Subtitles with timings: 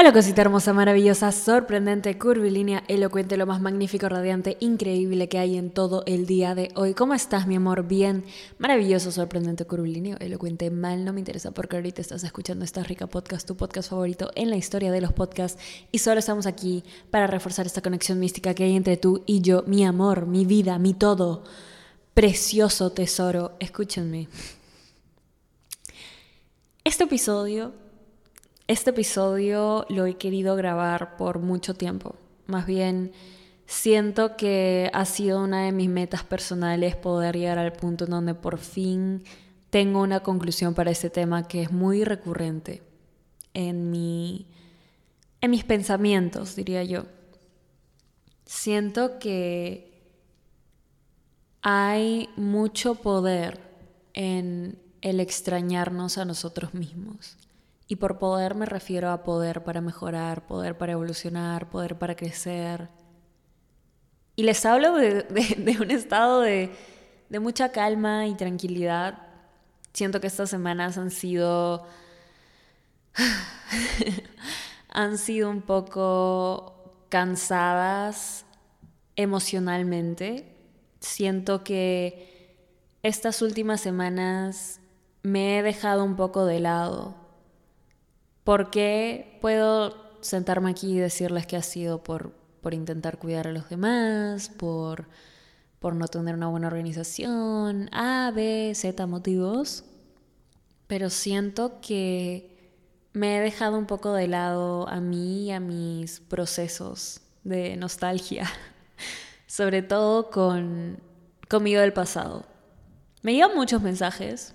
[0.00, 5.70] Hola cosita hermosa, maravillosa, sorprendente, curvilínea, elocuente, lo más magnífico, radiante, increíble que hay en
[5.70, 6.94] todo el día de hoy.
[6.94, 7.82] ¿Cómo estás, mi amor?
[7.82, 8.24] Bien,
[8.58, 13.44] maravilloso, sorprendente, curvilíneo, elocuente, mal, no me interesa porque ahorita estás escuchando esta rica podcast,
[13.44, 17.66] tu podcast favorito en la historia de los podcasts y solo estamos aquí para reforzar
[17.66, 21.42] esta conexión mística que hay entre tú y yo, mi amor, mi vida, mi todo,
[22.14, 23.56] precioso tesoro.
[23.58, 24.28] Escúchenme.
[26.84, 27.87] Este episodio
[28.68, 32.16] este episodio lo he querido grabar por mucho tiempo.
[32.46, 33.12] Más bien,
[33.66, 38.34] siento que ha sido una de mis metas personales poder llegar al punto en donde
[38.34, 39.24] por fin
[39.70, 42.82] tengo una conclusión para este tema que es muy recurrente
[43.54, 44.46] en, mi,
[45.40, 47.06] en mis pensamientos, diría yo.
[48.44, 49.98] Siento que
[51.62, 53.60] hay mucho poder
[54.12, 57.36] en el extrañarnos a nosotros mismos.
[57.90, 62.90] Y por poder me refiero a poder para mejorar, poder para evolucionar, poder para crecer.
[64.36, 65.26] Y les hablo de,
[65.80, 66.70] un estado de,
[67.30, 69.26] de mucha calma y tranquilidad.
[69.94, 71.86] Siento que estas semanas han sido...
[74.90, 78.44] han sido un poco cansadas
[79.16, 80.54] emocionalmente.
[81.00, 82.54] Siento que
[83.02, 84.80] estas últimas semanas
[85.22, 87.27] me he dejado un poco de lado
[88.48, 92.32] ¿Por qué puedo sentarme aquí y decirles que ha sido por,
[92.62, 95.06] por intentar cuidar a los demás, por,
[95.80, 99.84] por no tener una buena organización, A, B, Z motivos?
[100.86, 102.72] Pero siento que
[103.12, 108.50] me he dejado un poco de lado a mí y a mis procesos de nostalgia,
[109.46, 110.98] sobre todo con
[111.50, 112.46] conmigo del pasado.
[113.20, 114.54] Me llegan muchos mensajes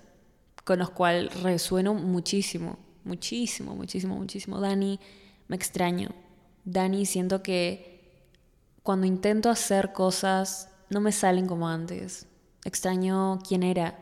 [0.64, 4.59] con los cuales resueno muchísimo muchísimo, muchísimo, muchísimo.
[4.59, 5.00] Dani,
[5.47, 6.09] me extraño.
[6.66, 7.94] Dani, siento que
[8.84, 12.28] cuando intento hacer cosas no me salen como antes.
[12.66, 14.00] Extraño quién era.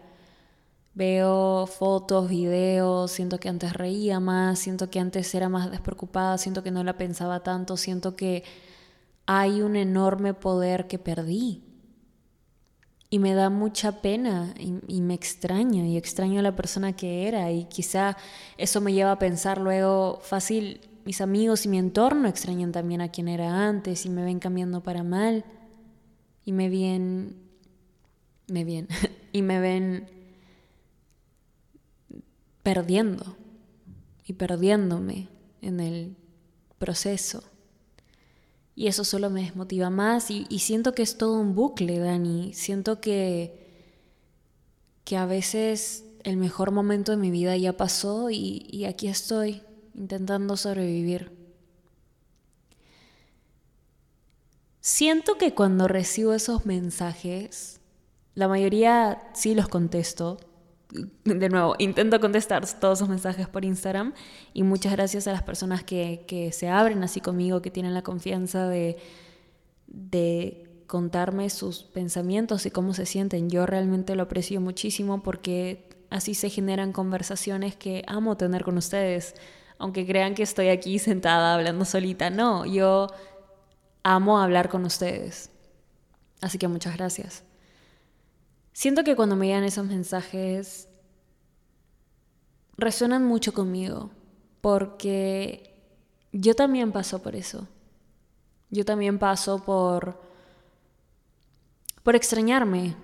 [0.93, 6.63] Veo fotos, videos, siento que antes reía más, siento que antes era más despreocupada, siento
[6.63, 8.43] que no la pensaba tanto, siento que
[9.25, 11.70] hay un enorme poder que perdí
[13.13, 17.51] y me da mucha pena y, me extraño y extraño a la persona que era
[17.51, 18.15] y quizá
[18.57, 23.09] eso me lleva a pensar luego fácil mis amigos y mi entorno extrañan también a
[23.09, 25.43] quien era antes y me ven cambiando para mal
[26.45, 27.35] y me ven
[28.47, 28.87] me ven
[29.33, 30.09] y me ven
[32.63, 33.35] perdiendo
[34.25, 35.27] y perdiéndome
[35.61, 36.15] en el
[36.79, 37.43] proceso
[38.81, 42.51] y eso solo me desmotiva más y, siento que es todo un bucle, Dani.
[42.55, 43.53] Siento que,
[45.03, 49.61] que a veces el mejor momento de mi vida ya pasó y, y aquí estoy
[49.93, 51.31] intentando sobrevivir.
[54.79, 57.81] Siento que cuando recibo esos mensajes,
[58.33, 60.39] la mayoría sí los contesto,
[61.23, 64.13] de nuevo, intento contestar todos esos mensajes por Instagram
[64.53, 68.01] y muchas gracias a las personas que, que se abren así conmigo, que tienen la
[68.01, 68.97] confianza de,
[69.87, 73.49] de contarme sus pensamientos y cómo se sienten.
[73.49, 79.35] Yo realmente lo aprecio muchísimo porque así se generan conversaciones que amo tener con ustedes.
[79.77, 83.07] Aunque crean que estoy aquí sentada hablando solita, no, yo
[84.03, 85.49] amo hablar con ustedes.
[86.41, 87.43] Así que muchas gracias.
[88.73, 90.87] Siento que cuando me llegan esos mensajes
[92.77, 94.11] resuenan mucho conmigo,
[94.61, 95.73] porque
[96.31, 97.67] yo también paso por eso.
[98.69, 100.31] Yo también paso por
[102.03, 102.95] por extrañarme,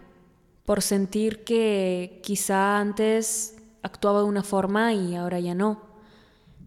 [0.66, 5.82] por sentir que quizá antes actuaba de una forma y ahora ya no.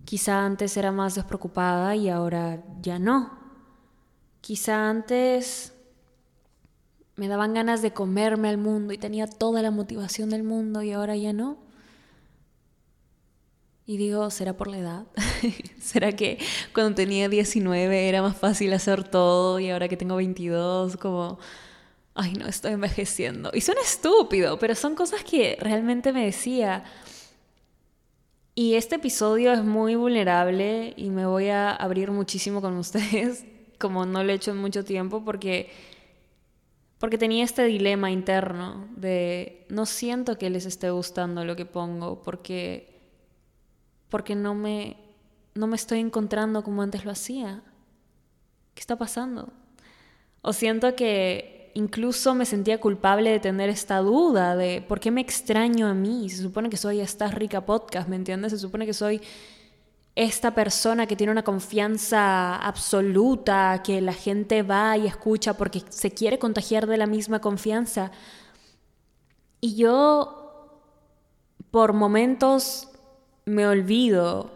[0.05, 3.38] Quizá antes era más despreocupada y ahora ya no.
[4.41, 5.73] Quizá antes
[7.20, 10.93] me daban ganas de comerme al mundo y tenía toda la motivación del mundo y
[10.93, 11.58] ahora ya no.
[13.84, 15.06] Y digo, ¿será por la edad?
[15.82, 16.38] ¿Será que
[16.72, 21.38] cuando tenía 19 era más fácil hacer todo y ahora que tengo 22 como,
[22.14, 23.50] ay no, estoy envejeciendo?
[23.52, 26.84] Y suena estúpido, pero son cosas que realmente me decía.
[28.55, 33.44] Y este episodio es muy vulnerable y me voy a abrir muchísimo con ustedes,
[33.78, 35.69] como no lo he hecho en mucho tiempo, porque,
[37.00, 42.23] porque tenía este dilema interno de no siento que les esté gustando lo que pongo,
[42.23, 43.00] porque,
[44.11, 44.99] porque no, me,
[45.55, 47.62] no me estoy encontrando como antes lo hacía.
[48.75, 49.50] ¿Qué está pasando?
[50.43, 55.23] O siento que incluso me sentía culpable de tener esta duda de por qué me
[55.23, 56.29] extraño a mí.
[56.29, 58.52] Se supone que soy esta rica podcast, ¿me entiendes?
[58.52, 59.23] Se supone que soy
[60.20, 66.11] esta persona que tiene una confianza absoluta, que la gente va y escucha porque se
[66.11, 68.12] quiere contagiar de la misma confianza.
[69.62, 70.82] Y yo,
[71.70, 72.88] por momentos,
[73.46, 74.50] me olvido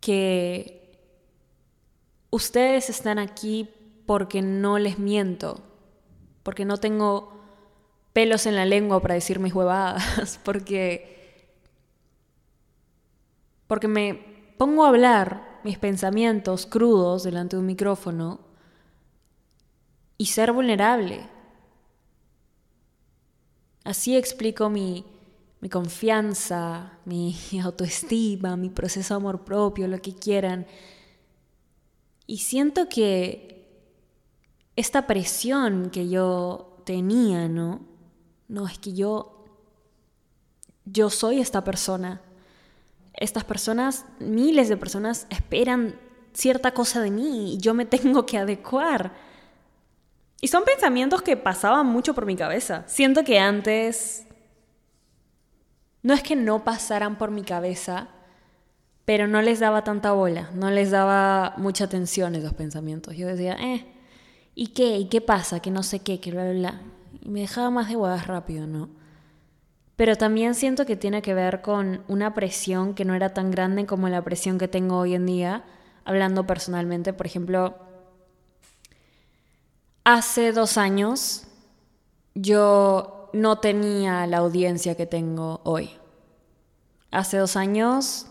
[0.00, 0.98] que
[2.30, 3.68] ustedes están aquí
[4.06, 5.60] porque no les miento,
[6.42, 7.34] porque no tengo
[8.14, 11.19] pelos en la lengua para decir mis huevadas, porque
[13.70, 14.14] porque me
[14.58, 18.40] pongo a hablar mis pensamientos crudos delante de un micrófono
[20.18, 21.28] y ser vulnerable.
[23.84, 25.04] Así explico mi,
[25.60, 30.66] mi confianza, mi autoestima, mi proceso de amor propio, lo que quieran.
[32.26, 33.86] Y siento que
[34.74, 37.82] esta presión que yo tenía, ¿no?
[38.48, 39.44] No, es que yo,
[40.86, 42.20] yo soy esta persona.
[43.20, 45.94] Estas personas, miles de personas esperan
[46.32, 49.12] cierta cosa de mí y yo me tengo que adecuar.
[50.40, 52.84] Y son pensamientos que pasaban mucho por mi cabeza.
[52.86, 54.26] Siento que antes
[56.02, 58.08] no es que no pasaran por mi cabeza,
[59.04, 63.16] pero no les daba tanta bola, no les daba mucha atención esos pensamientos.
[63.16, 63.86] Yo decía, eh,
[64.54, 64.98] ¿Y qué?
[64.98, 65.60] ¿Y qué pasa?
[65.60, 66.80] Que no sé qué, que bla, bla, bla.
[67.22, 68.90] Y me dejaba más de huevas rápido, ¿no?
[70.00, 73.84] Pero también siento que tiene que ver con una presión que no era tan grande
[73.84, 75.62] como la presión que tengo hoy en día,
[76.06, 77.12] hablando personalmente.
[77.12, 77.74] Por ejemplo,
[80.04, 81.48] hace dos años
[82.34, 85.90] yo no tenía la audiencia que tengo hoy.
[87.10, 88.26] Hace dos años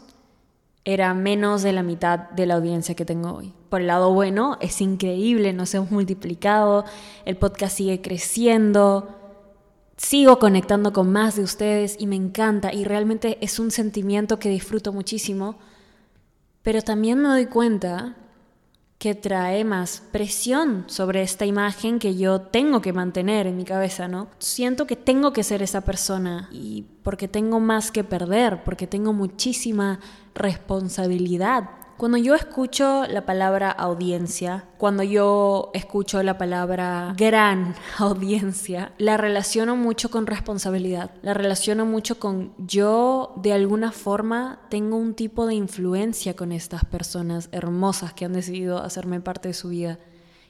[0.86, 3.54] era menos de la mitad de la audiencia que tengo hoy.
[3.70, 6.86] Por el lado bueno, es increíble, nos hemos multiplicado,
[7.26, 9.19] el podcast sigue creciendo,
[10.00, 14.50] sigo conectando con más de ustedes y me encanta y realmente es un sentimiento que
[14.50, 15.60] disfruto muchísimo,
[16.64, 18.16] pero también me doy cuenta
[18.98, 24.08] que trae más presión sobre esta imagen que yo tengo que mantener en mi cabeza,
[24.08, 24.28] ¿no?
[24.40, 29.14] Siento que tengo que ser esa persona y porque tengo más que perder, porque tengo
[29.14, 30.00] muchísima
[30.34, 31.70] responsabilidad
[32.00, 39.76] cuando yo escucho la palabra audiencia, cuando yo escucho la palabra gran audiencia, la relaciono
[39.76, 45.56] mucho con responsabilidad, la relaciono mucho con yo de alguna forma tengo un tipo de
[45.56, 50.00] influencia con estas personas hermosas que han decidido hacerme parte de su vida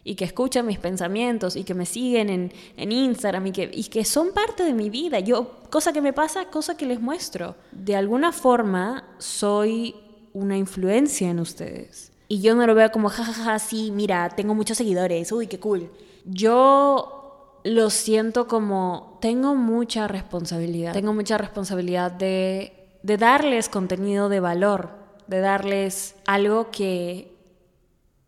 [0.03, 3.85] y que escuchan mis pensamientos y que me siguen en, en Instagram y que, y
[3.85, 5.19] que son parte de mi vida.
[5.19, 7.55] Yo, cosa que me pasa, cosa que les muestro.
[7.71, 9.95] De alguna forma soy
[10.33, 12.11] una influencia en ustedes.
[12.27, 15.47] Y yo no lo veo como, jajaja, ja, ja, sí, mira, tengo muchos seguidores, uy,
[15.47, 15.89] qué cool.
[16.25, 20.93] Yo lo siento como, tengo mucha responsabilidad.
[20.93, 24.91] Tengo mucha responsabilidad de, de darles contenido de valor,
[25.27, 27.35] de darles algo que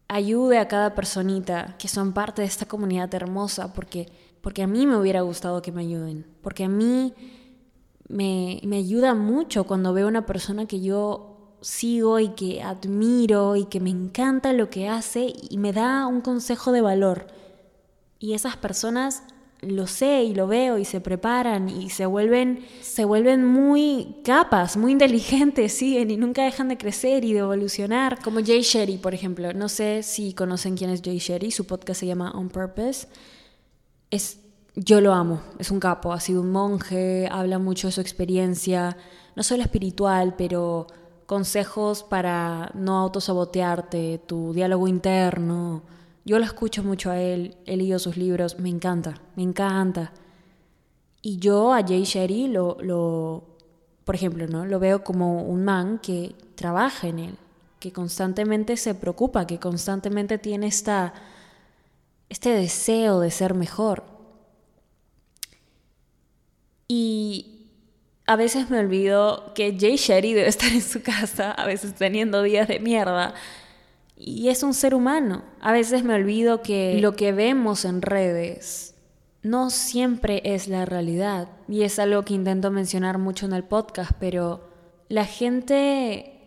[0.08, 4.10] ayude a cada personita que son parte de esta comunidad hermosa, porque,
[4.42, 7.14] porque a mí me hubiera gustado que me ayuden, porque a mí
[8.10, 11.31] me, me ayuda mucho cuando veo una persona que yo
[11.62, 16.22] sigo y que admiro y que me encanta lo que hace y me da un
[16.22, 17.28] consejo de valor.
[18.20, 19.24] Y esas personas
[19.62, 24.76] lo sé y lo veo y se preparan y se vuelven, se vuelven muy capas,
[24.76, 28.20] muy inteligentes, siguen y nunca dejan de crecer y de evolucionar.
[28.24, 29.54] Como Jay Sherry, por ejemplo.
[29.54, 33.08] No sé si conocen quién es Jay Sherry, su podcast se llama On Purpose.
[34.10, 34.40] Es,
[34.76, 38.98] yo lo amo, es un capo, ha sido un monje, habla mucho de su experiencia,
[39.36, 40.88] no solo espiritual, pero
[41.32, 45.82] consejos para no autosabotearte, tu diálogo interno.
[46.26, 50.12] Yo lo escucho mucho a él, he leído sus libros, me encanta, me encanta.
[51.22, 53.46] Y yo a Jay Sherry lo, lo,
[54.04, 54.66] por ejemplo, ¿no?
[54.66, 57.38] lo veo como un man que trabaja en él,
[57.80, 61.14] que constantemente se preocupa, que constantemente tiene esta,
[62.28, 64.04] este deseo de ser mejor.
[66.90, 67.61] Y
[68.26, 72.44] a veces me olvido que Jay Sherry debe estar en su casa, a veces teniendo
[72.44, 73.34] días de mierda.
[74.16, 75.44] Y es un ser humano.
[75.60, 78.96] A veces me olvido que lo que vemos en redes
[79.42, 81.50] no siempre es la realidad.
[81.68, 84.70] Y es algo que intento mencionar mucho en el podcast, pero
[85.10, 86.38] la gente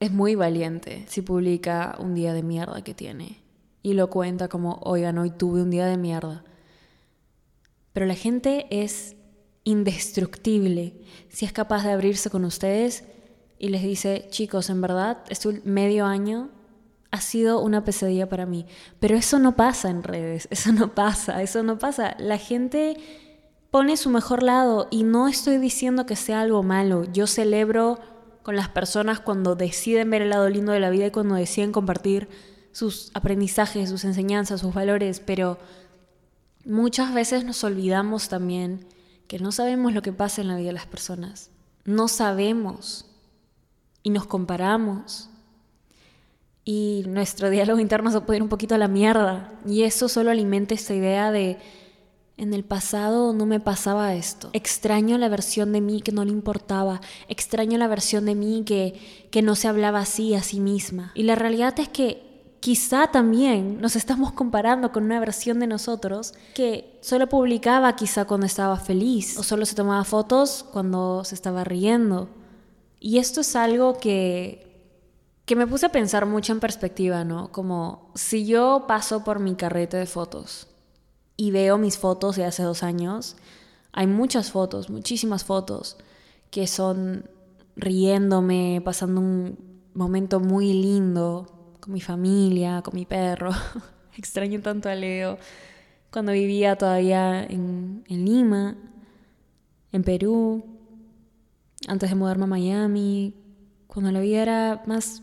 [0.00, 3.40] es muy valiente si publica un día de mierda que tiene.
[3.82, 6.44] Y lo cuenta como, oigan, hoy tuve un día de mierda.
[7.92, 9.16] Pero la gente es
[9.68, 10.94] indestructible
[11.28, 13.04] si es capaz de abrirse con ustedes
[13.58, 16.48] y les dice, chicos, en verdad, este medio año
[17.10, 18.66] ha sido una pesadilla para mí.
[18.98, 22.16] Pero eso no pasa en redes, eso no pasa, eso no pasa.
[22.18, 22.96] La gente
[23.70, 27.04] pone su mejor lado y no estoy diciendo que sea algo malo.
[27.12, 27.98] Yo celebro
[28.42, 31.72] con las personas cuando deciden ver el lado lindo de la vida y cuando deciden
[31.72, 32.28] compartir
[32.72, 35.58] sus aprendizajes, sus enseñanzas, sus valores, pero
[36.64, 38.86] muchas veces nos olvidamos también
[39.28, 41.50] que no sabemos lo que pasa en la vida de las personas.
[41.84, 43.04] No sabemos
[44.02, 45.28] y nos comparamos.
[46.64, 49.52] Y nuestro diálogo interno se puede ir un poquito a la mierda.
[49.66, 51.58] Y eso solo alimenta esta idea de,
[52.38, 54.50] en el pasado no me pasaba esto.
[54.54, 57.00] Extraño la versión de mí que no le importaba.
[57.28, 61.12] Extraño la versión de mí que, que no se hablaba así a sí misma.
[61.14, 62.27] Y la realidad es que
[62.60, 68.46] quizá también nos estamos comparando con una versión de nosotros que solo publicaba quizá cuando
[68.46, 72.28] estaba feliz o solo se tomaba fotos cuando se estaba riendo.
[73.00, 74.68] Y esto es algo que
[75.48, 77.50] que me puse a pensar mucho en perspectiva, ¿no?
[77.50, 80.66] Como si yo paso por mi carrete de fotos
[81.38, 83.34] y veo mis fotos de hace dos años,
[83.92, 85.96] hay muchas fotos, muchísimas fotos
[86.50, 87.30] que son
[87.76, 89.58] riéndome, pasando un
[89.94, 91.46] momento muy lindo,
[91.88, 93.50] con mi familia, con mi perro.
[94.18, 95.38] Extraño tanto a Leo.
[96.10, 98.76] Cuando vivía todavía en, en Lima,
[99.92, 100.66] en Perú,
[101.86, 103.34] antes de mudarme a Miami,
[103.86, 105.22] cuando la vida era más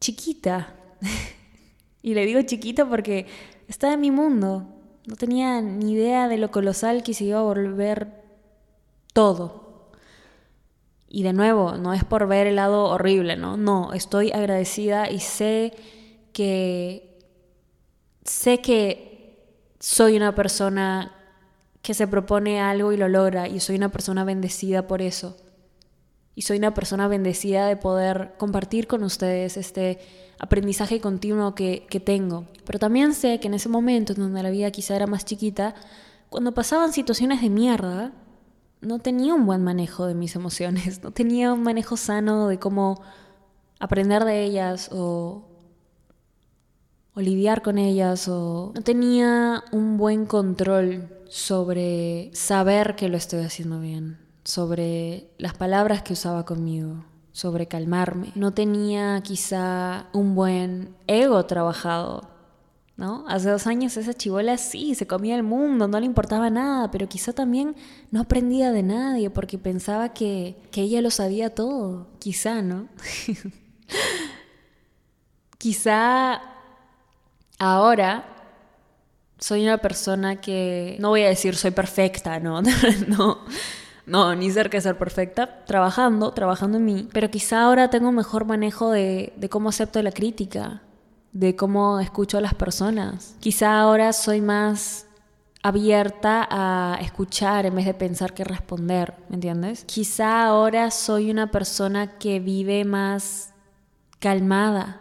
[0.00, 0.74] chiquita.
[2.02, 3.26] y le digo chiquita porque
[3.68, 4.68] estaba en mi mundo.
[5.06, 8.22] No tenía ni idea de lo colosal que se iba a volver
[9.14, 9.61] todo.
[11.14, 13.58] Y de nuevo, no es por ver el lado horrible, ¿no?
[13.58, 15.74] No, estoy agradecida y sé
[16.32, 17.18] que
[18.24, 19.36] sé que
[19.78, 21.14] soy una persona
[21.82, 25.36] que se propone algo y lo logra y soy una persona bendecida por eso.
[26.34, 29.98] Y soy una persona bendecida de poder compartir con ustedes este
[30.38, 32.46] aprendizaje continuo que, que tengo.
[32.64, 35.74] Pero también sé que en ese momento en donde la vida quizá era más chiquita,
[36.30, 38.12] cuando pasaban situaciones de mierda,
[38.82, 43.00] no tenía un buen manejo de mis emociones, no tenía un manejo sano de cómo
[43.78, 45.48] aprender de ellas o,
[47.14, 53.80] lidiar con ellas o no tenía un buen control sobre saber que lo estoy haciendo
[53.80, 58.32] bien, sobre las palabras que usaba conmigo, sobre calmarme.
[58.34, 62.31] No tenía quizá un buen ego trabajado
[62.96, 63.24] ¿no?
[63.28, 67.08] Hace dos años esa chivola sí, se comía el mundo, no le importaba nada, pero
[67.08, 67.74] quizá también
[68.10, 72.08] no aprendía de nadie porque pensaba que, que ella lo sabía todo.
[72.18, 72.88] Quizá, ¿no?
[75.58, 76.40] quizá
[77.58, 78.26] ahora
[79.38, 82.62] soy una persona que, no voy a decir soy perfecta, ¿no?
[83.08, 83.38] no.
[84.04, 88.16] No, ni cerca de ser perfecta, trabajando, trabajando en mí, pero quizá ahora tengo un
[88.16, 90.82] mejor manejo de, de cómo acepto la crítica,
[91.32, 93.36] de cómo escucho a las personas.
[93.40, 95.06] Quizá ahora soy más
[95.62, 99.84] abierta a escuchar en vez de pensar que responder, ¿me entiendes?
[99.84, 103.52] Quizá ahora soy una persona que vive más
[104.18, 105.00] calmada,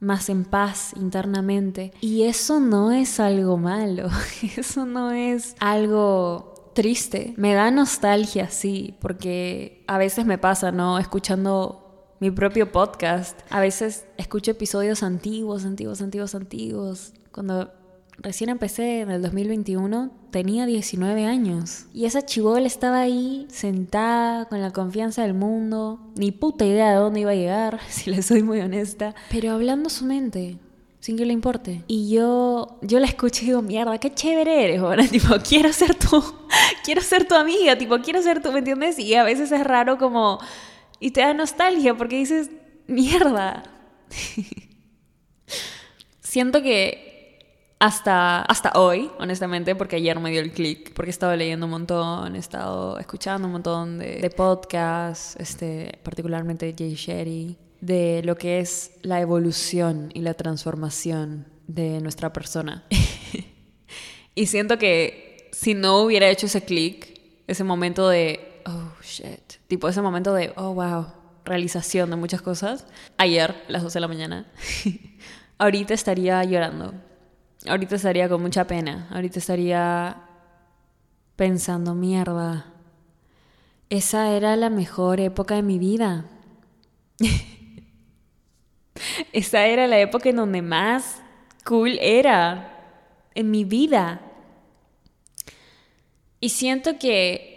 [0.00, 1.92] más en paz internamente.
[2.00, 4.08] Y eso no es algo malo,
[4.56, 7.34] eso no es algo triste.
[7.36, 10.98] Me da nostalgia, sí, porque a veces me pasa, ¿no?
[10.98, 11.81] Escuchando
[12.22, 13.40] mi propio podcast.
[13.50, 17.12] A veces escucho episodios antiguos, antiguos, antiguos, antiguos.
[17.32, 17.72] Cuando
[18.16, 21.86] recién empecé en el 2021, tenía 19 años.
[21.92, 25.98] Y esa chivola estaba ahí, sentada, con la confianza del mundo.
[26.14, 29.16] Ni puta idea de dónde iba a llegar, si le soy muy honesta.
[29.28, 30.58] Pero hablando su mente,
[31.00, 31.82] sin que le importe.
[31.88, 35.96] Y yo, yo la escuché y digo, mierda, qué chévere eres, ahora Tipo, quiero ser
[35.96, 36.22] tu,
[36.84, 39.00] quiero ser tu amiga, tipo, quiero ser tu, ¿me entiendes?
[39.00, 40.38] Y a veces es raro como
[41.02, 42.48] y te da nostalgia porque dices,
[42.86, 43.64] mierda.
[46.20, 47.40] Siento que
[47.80, 51.72] hasta, hasta hoy, honestamente, porque ayer me dio el clic, porque he estado leyendo un
[51.72, 58.60] montón, he estado escuchando un montón de, podcasts, este, particularmente Jay Sherry, de lo que
[58.60, 62.84] es la evolución y la transformación de nuestra persona.
[64.36, 69.88] y siento que si no hubiera hecho ese clic, ese momento de, oh, shit, tipo
[69.88, 71.06] ese momento de, oh, wow,
[71.44, 72.86] realización de muchas cosas,
[73.18, 74.46] ayer, las 12 de la mañana,
[75.58, 76.94] ahorita estaría llorando.
[77.66, 80.16] Ahorita estaría con mucha pena, ahorita estaría
[81.36, 82.66] pensando, mierda,
[83.88, 86.24] esa era la mejor época de mi vida.
[89.32, 91.22] esa era la época en donde más
[91.64, 92.72] cool era
[93.34, 94.20] en mi vida.
[96.40, 97.51] Y siento que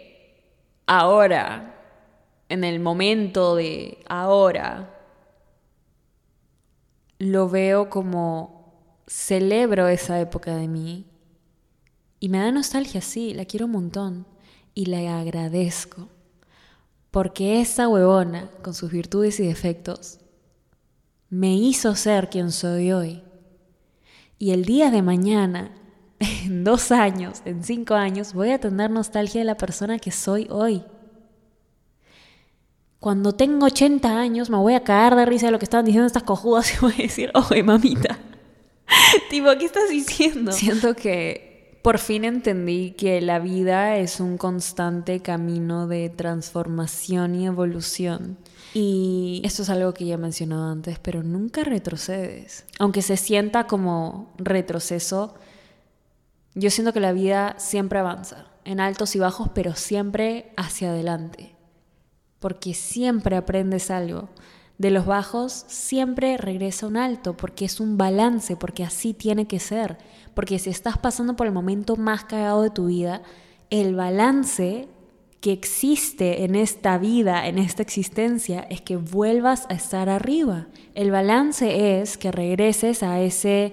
[0.86, 1.74] ahora,
[2.48, 4.92] en el momento de ahora,
[7.18, 11.06] lo veo como celebro esa época de mí
[12.20, 14.26] y me da nostalgia, sí, la quiero un montón
[14.74, 16.08] y le agradezco.
[17.10, 20.18] Porque esa huevona, con sus virtudes y defectos,
[21.30, 23.22] me hizo ser quien soy hoy.
[24.38, 25.74] Y el día de mañana,
[26.44, 30.46] en dos años, en cinco años, voy a tener nostalgia de la persona que soy
[30.50, 30.82] hoy.
[32.98, 36.06] Cuando tengo 80 años me voy a caer de risa de lo que estaban diciendo
[36.06, 38.18] estas cojudas y voy a decir, oye mamita,
[39.30, 40.52] tipo, ¿qué estás diciendo?
[40.52, 47.46] Siento que por fin entendí que la vida es un constante camino de transformación y
[47.46, 48.38] evolución.
[48.74, 52.64] Y esto es algo que ya he mencionado antes, pero nunca retrocedes.
[52.80, 55.36] Aunque se sienta como retroceso,
[56.56, 61.54] yo siento que la vida siempre avanza, en altos y bajos, pero siempre hacia adelante.
[62.40, 64.28] Porque siempre aprendes algo
[64.78, 69.58] de los bajos siempre regresa un alto, porque es un balance, porque así tiene que
[69.58, 69.96] ser.
[70.34, 73.22] Porque si estás pasando por el momento más cagado de tu vida,
[73.70, 74.88] el balance
[75.40, 80.66] que existe en esta vida, en esta existencia, es que vuelvas a estar arriba.
[80.94, 83.72] El balance es que regreses a ese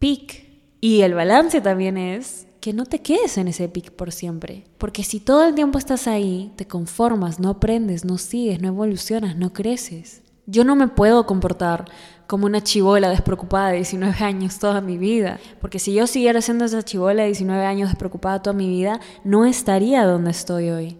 [0.00, 0.49] pic.
[0.80, 4.64] Y el balance también es que no te quedes en ese pic por siempre.
[4.78, 9.36] Porque si todo el tiempo estás ahí, te conformas, no aprendes, no sigues, no evolucionas,
[9.36, 10.22] no creces.
[10.46, 11.86] Yo no me puedo comportar
[12.26, 15.38] como una chivola despreocupada de 19 años toda mi vida.
[15.60, 19.44] Porque si yo siguiera siendo esa chivola de 19 años despreocupada toda mi vida, no
[19.44, 20.98] estaría donde estoy hoy.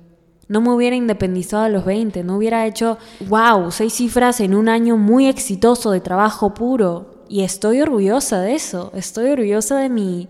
[0.49, 4.69] No me hubiera independizado a los 20, no hubiera hecho, wow, seis cifras en un
[4.69, 7.20] año muy exitoso de trabajo puro.
[7.31, 10.29] Y estoy orgullosa de eso, estoy orgullosa de mi,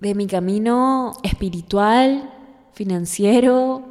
[0.00, 2.34] de mi camino espiritual,
[2.72, 3.84] financiero,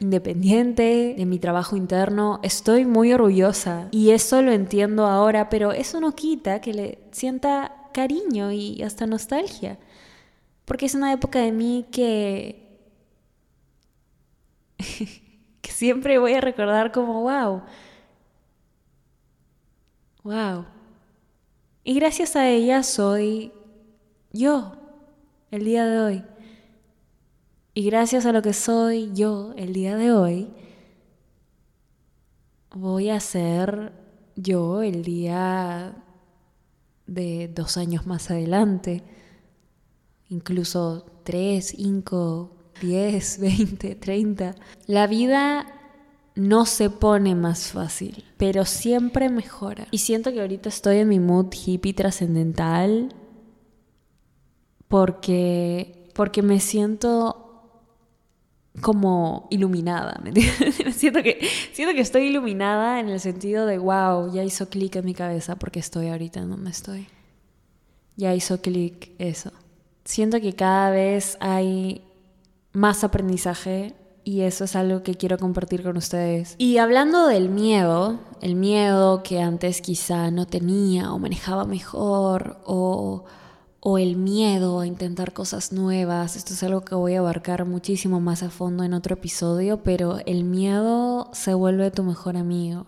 [0.00, 2.40] independiente, de mi trabajo interno.
[2.42, 7.90] Estoy muy orgullosa y eso lo entiendo ahora, pero eso no quita que le sienta
[7.92, 9.78] cariño y hasta nostalgia.
[10.64, 12.80] Porque es una época de mí que,
[15.60, 17.64] que siempre voy a recordar como, wow,
[20.24, 20.77] wow.
[21.88, 23.50] Y gracias a ella soy
[24.30, 24.74] yo
[25.50, 26.24] el día de hoy.
[27.72, 30.50] Y gracias a lo que soy yo el día de hoy,
[32.74, 33.94] voy a ser
[34.36, 35.96] yo el día
[37.06, 39.02] de dos años más adelante,
[40.28, 44.54] incluso tres, cinco, diez, veinte, treinta.
[44.86, 45.77] La vida
[46.38, 49.88] no se pone más fácil, pero siempre mejora.
[49.90, 53.12] Y siento que ahorita estoy en mi mood hippie trascendental
[54.86, 57.44] porque, porque me siento
[58.80, 60.32] como iluminada, ¿me
[60.92, 61.40] siento, que,
[61.72, 65.56] siento que estoy iluminada en el sentido de, wow, ya hizo clic en mi cabeza
[65.56, 67.08] porque estoy ahorita en donde estoy.
[68.14, 69.50] Ya hizo clic eso.
[70.04, 72.02] Siento que cada vez hay
[72.72, 73.96] más aprendizaje
[74.28, 76.54] y eso es algo que quiero compartir con ustedes.
[76.58, 83.24] Y hablando del miedo, el miedo que antes quizá no tenía o manejaba mejor o
[83.80, 86.36] o el miedo a intentar cosas nuevas.
[86.36, 90.18] Esto es algo que voy a abarcar muchísimo más a fondo en otro episodio, pero
[90.26, 92.86] el miedo se vuelve tu mejor amigo.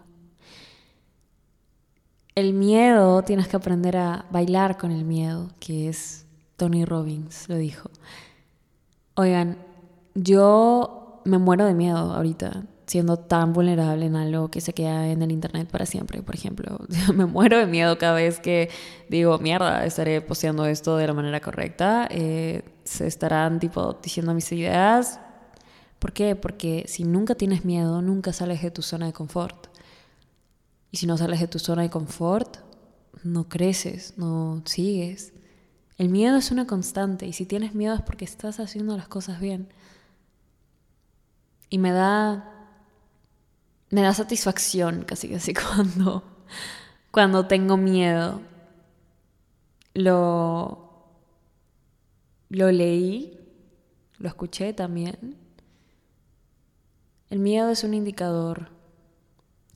[2.35, 6.26] El miedo tienes que aprender a bailar con el miedo, que es
[6.59, 7.88] Tony Robbins, lo dijo.
[9.14, 9.57] Oigan,
[10.14, 15.22] yo me muero de miedo ahorita siendo tan vulnerable en algo que se queda en
[15.22, 16.80] el internet para siempre, por ejemplo.
[17.14, 18.68] Me muero de miedo cada vez que
[19.09, 22.09] digo, mierda, estaré posteando esto de la manera correcta.
[22.11, 25.20] Eh, se estarán tipo diciendo mis ideas.
[26.00, 26.35] ¿Por qué?
[26.35, 29.68] Porque si nunca tienes miedo, nunca sales de tu zona de confort.
[30.90, 32.56] Y si no sales de tu zona de confort,
[33.22, 35.33] no creces, no sigues.
[35.96, 39.38] El miedo es una constante y si tienes miedo es porque estás haciendo las cosas
[39.40, 39.68] bien.
[41.70, 42.46] Y me da
[43.90, 46.22] me da satisfacción casi casi cuando
[47.11, 48.40] cuando tengo miedo.
[49.94, 50.90] Lo
[52.50, 53.38] lo leí,
[54.18, 55.37] lo escuché también.
[57.30, 58.70] El miedo es un indicador.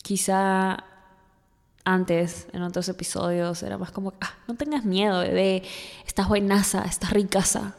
[0.02, 0.84] Quizá
[1.84, 5.62] antes, en otros episodios, era más como, ah, no tengas miedo, bebé,
[6.06, 7.76] estás buenaza, estás ricasa.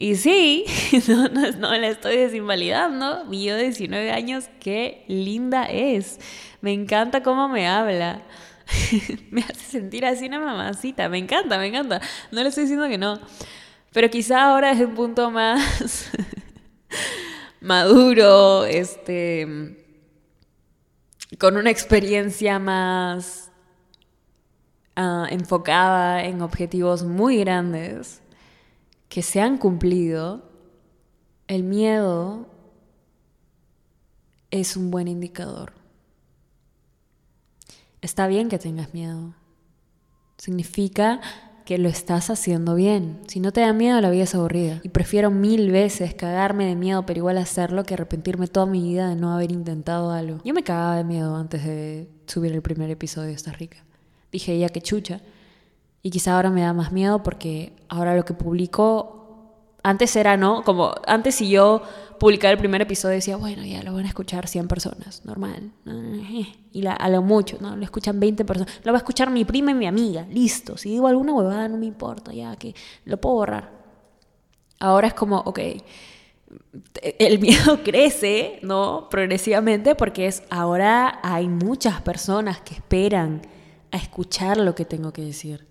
[0.00, 0.64] Y sí,
[1.08, 3.26] no, no, no la estoy desinvalidando.
[3.26, 6.18] Mi yo de 19 años, qué linda es.
[6.62, 8.22] Me encanta cómo me habla.
[9.30, 11.10] me hace sentir así una mamacita.
[11.10, 12.00] Me encanta, me encanta.
[12.30, 13.20] No le estoy diciendo que no.
[13.92, 16.10] Pero quizá ahora es un punto más
[17.60, 19.76] maduro, este
[21.38, 23.52] con una experiencia más
[24.96, 28.22] ah, enfocada en objetivos muy grandes
[29.10, 30.48] que se han cumplido,
[31.48, 32.46] el miedo
[34.52, 35.72] es un buen indicador.
[38.00, 39.34] Está bien que tengas miedo.
[40.38, 41.20] Significa
[41.66, 43.20] que lo estás haciendo bien.
[43.26, 44.80] Si no te da miedo, la vida es aburrida.
[44.84, 49.08] Y prefiero mil veces cagarme de miedo, pero igual hacerlo, que arrepentirme toda mi vida
[49.08, 50.38] de no haber intentado algo.
[50.44, 53.84] Yo me cagaba de miedo antes de subir el primer episodio de Esta Rica.
[54.30, 55.20] Dije, ya que chucha.
[56.02, 59.20] Y quizá ahora me da más miedo porque ahora lo que publico
[59.82, 60.62] antes era, ¿no?
[60.62, 61.82] Como antes si yo
[62.18, 65.72] publicara el primer episodio decía, bueno, ya lo van a escuchar 100 personas, normal.
[66.72, 67.74] Y a lo mucho, ¿no?
[67.74, 68.80] Lo escuchan 20 personas.
[68.84, 70.76] Lo va a escuchar mi prima y mi amiga, listo.
[70.76, 73.72] Si digo alguna huevada no me importa, ya que lo puedo borrar.
[74.78, 75.58] Ahora es como, ok,
[77.18, 79.08] el miedo crece, ¿no?
[79.10, 83.42] Progresivamente porque es ahora hay muchas personas que esperan
[83.90, 85.69] a escuchar lo que tengo que decir.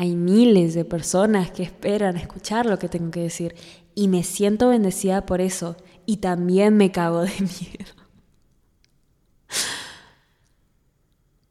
[0.00, 3.56] Hay miles de personas que esperan escuchar lo que tengo que decir
[3.96, 7.92] y me siento bendecida por eso y también me cago de miedo.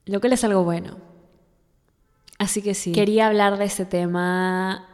[0.06, 0.96] Lo que es algo bueno.
[2.40, 4.88] Así que sí, quería hablar de ese tema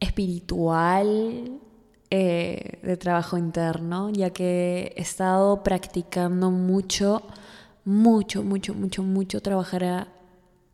[0.00, 1.60] espiritual,
[2.08, 7.24] eh, de trabajo interno, ya que he estado practicando mucho,
[7.84, 10.08] mucho, mucho, mucho, mucho trabajar a,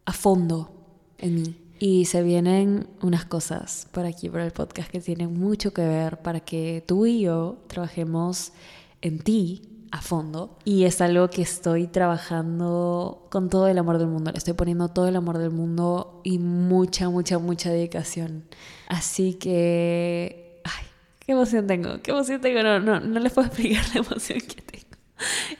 [0.05, 0.70] a fondo
[1.18, 1.60] en mí.
[1.82, 6.18] Y se vienen unas cosas por aquí, por el podcast, que tienen mucho que ver
[6.18, 8.52] para que tú y yo trabajemos
[9.00, 10.58] en ti a fondo.
[10.66, 14.30] Y es algo que estoy trabajando con todo el amor del mundo.
[14.30, 18.44] Le estoy poniendo todo el amor del mundo y mucha, mucha, mucha dedicación.
[18.86, 20.60] Así que...
[20.64, 20.84] ¡Ay!
[21.18, 22.02] ¡Qué emoción tengo!
[22.02, 22.62] ¡Qué emoción tengo!
[22.62, 24.96] No, no, no les puedo explicar la emoción que tengo.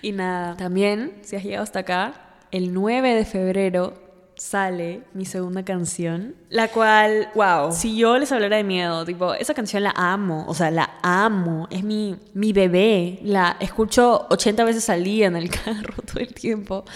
[0.03, 4.10] Y nada, también, si has llegado hasta acá, el 9 de febrero
[4.41, 9.53] sale mi segunda canción, la cual, wow, si yo les hablara de miedo, tipo, esa
[9.53, 14.89] canción la amo, o sea, la amo, es mi, mi bebé, la escucho 80 veces
[14.89, 16.87] al día en el carro todo el tiempo.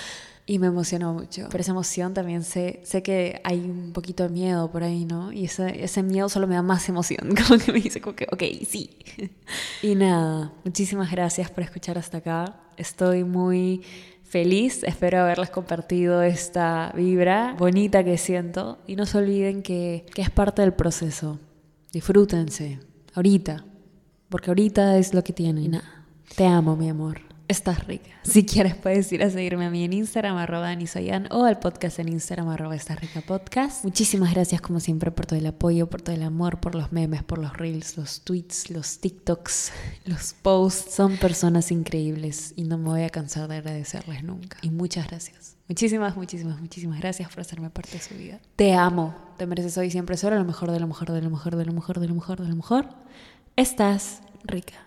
[0.47, 1.47] Y me emocionó mucho.
[1.51, 5.33] Pero esa emoción también sé, sé que hay un poquito de miedo por ahí, ¿no?
[5.33, 7.35] Y ese, ese miedo solo me da más emoción.
[7.49, 8.91] Como que me dice, como que, ok, sí.
[9.83, 12.57] Y nada, muchísimas gracias por escuchar hasta acá.
[12.77, 13.83] Estoy muy
[14.35, 20.23] feliz, espero haberles compartido esta vibra bonita que siento y no se olviden que, que
[20.23, 21.39] es parte del proceso.
[21.93, 22.81] Disfrútense,
[23.15, 23.65] ahorita,
[24.29, 25.81] porque ahorita es lo que tienen.
[26.35, 27.34] te amo, mi amor.
[27.47, 28.09] Estás rica.
[28.23, 31.99] Si quieres puedes ir a seguirme a mí en Instagram, arroba Anisoyan, o al podcast
[31.99, 33.85] en Instagram, arroba Estás Rica Podcast.
[33.85, 37.23] Muchísimas gracias como siempre por todo el apoyo, por todo el amor, por los memes,
[37.23, 39.73] por los reels, los tweets, los TikToks,
[40.07, 40.95] los posts.
[40.95, 44.57] Son personas increíbles y no me voy a cansar de agradecerles nunca.
[44.63, 45.57] Y muchas gracias.
[45.69, 48.41] Muchísimas, muchísimas, muchísimas gracias por hacerme parte de su vida.
[48.57, 49.15] Te amo.
[49.37, 51.73] Te mereces hoy siempre solo lo mejor de lo mejor de lo mejor de lo
[51.75, 52.89] mejor de lo mejor de lo mejor.
[53.55, 54.87] Estás rica.